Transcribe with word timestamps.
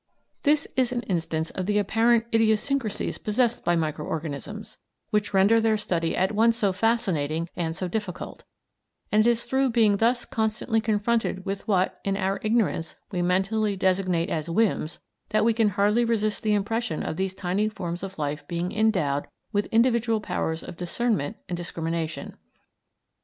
This 0.41 0.67
is 0.75 0.91
an 0.91 1.03
instance 1.03 1.51
of 1.51 1.67
the 1.67 1.77
apparent 1.77 2.25
idiosyncrasies 2.33 3.19
possessed 3.19 3.63
by 3.63 3.75
micro 3.75 4.03
organisms, 4.03 4.79
which 5.11 5.31
render 5.31 5.61
their 5.61 5.77
study 5.77 6.17
at 6.17 6.31
once 6.31 6.57
so 6.57 6.73
fascinating 6.73 7.49
and 7.55 7.75
so 7.75 7.87
difficult, 7.87 8.43
and 9.11 9.23
it 9.23 9.29
is 9.29 9.45
through 9.45 9.69
being 9.69 9.97
thus 9.97 10.25
constantly 10.25 10.81
confronted 10.81 11.45
with 11.45 11.67
what, 11.67 11.99
in 12.03 12.17
our 12.17 12.39
ignorance, 12.41 12.95
we 13.11 13.21
mentally 13.21 13.75
designate 13.75 14.31
as 14.31 14.49
"whims," 14.49 14.97
that 15.29 15.45
we 15.45 15.53
can 15.53 15.69
hardly 15.69 16.03
resist 16.03 16.41
the 16.41 16.55
impression 16.55 17.03
of 17.03 17.15
these 17.15 17.35
tiny 17.35 17.69
forms 17.69 18.01
of 18.01 18.17
life 18.17 18.47
being 18.47 18.71
endowed 18.71 19.27
with 19.51 19.67
individual 19.67 20.19
powers 20.19 20.63
of 20.63 20.77
discernment 20.77 21.37
and 21.47 21.55
discrimination. 21.55 22.35